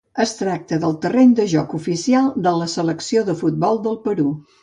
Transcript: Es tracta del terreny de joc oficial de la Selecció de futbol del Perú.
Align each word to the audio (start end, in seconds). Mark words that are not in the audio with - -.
Es 0.23 0.31
tracta 0.37 0.79
del 0.85 0.95
terreny 1.03 1.35
de 1.39 1.45
joc 1.51 1.75
oficial 1.81 2.31
de 2.47 2.55
la 2.61 2.69
Selecció 2.77 3.23
de 3.31 3.39
futbol 3.43 3.81
del 3.87 4.01
Perú. 4.09 4.29